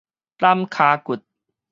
[0.39, 1.19] 攬腳骨